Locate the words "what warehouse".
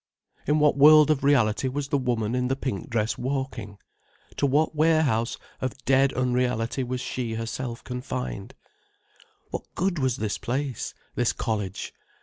4.47-5.37